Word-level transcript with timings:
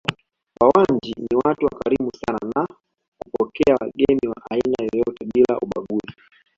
Wawanji 0.61 1.13
ni 1.17 1.37
watu 1.45 1.65
wakarimu 1.65 2.11
sana 2.25 2.51
na 2.55 2.67
kupokea 3.21 3.75
wageni 3.81 4.27
wa 4.27 4.35
aina 4.51 4.75
yoyote 4.93 5.25
bila 5.33 5.57
ubaguzi 5.59 6.13